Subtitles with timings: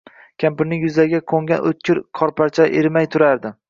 [0.43, 3.59] Kampirning yuzlariga qoʻngan oʻtkir qorparchalar erimay turardi.